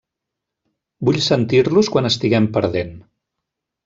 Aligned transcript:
Vull 1.09 1.19
sentir-los 1.25 1.89
quan 1.97 2.09
estiguem 2.09 2.47
perdent. 2.57 2.93